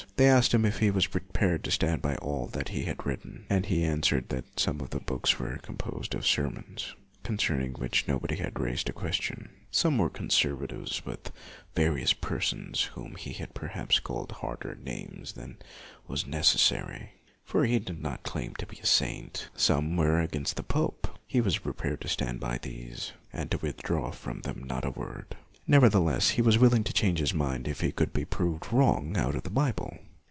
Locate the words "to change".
26.83-27.17